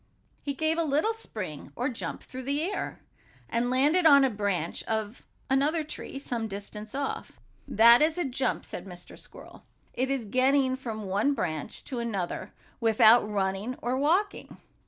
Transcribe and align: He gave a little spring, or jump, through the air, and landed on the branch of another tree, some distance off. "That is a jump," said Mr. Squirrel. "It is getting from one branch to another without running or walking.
He 0.41 0.55
gave 0.55 0.79
a 0.79 0.83
little 0.83 1.13
spring, 1.13 1.71
or 1.75 1.87
jump, 1.87 2.23
through 2.23 2.41
the 2.41 2.63
air, 2.63 3.01
and 3.47 3.69
landed 3.69 4.07
on 4.07 4.23
the 4.23 4.31
branch 4.31 4.81
of 4.85 5.21
another 5.47 5.83
tree, 5.83 6.17
some 6.17 6.47
distance 6.47 6.95
off. 6.95 7.39
"That 7.67 8.01
is 8.01 8.17
a 8.17 8.25
jump," 8.25 8.65
said 8.65 8.87
Mr. 8.87 9.15
Squirrel. 9.15 9.63
"It 9.93 10.09
is 10.09 10.25
getting 10.25 10.75
from 10.75 11.03
one 11.05 11.35
branch 11.35 11.83
to 11.83 11.99
another 11.99 12.51
without 12.79 13.29
running 13.29 13.75
or 13.79 13.95
walking. 13.95 14.57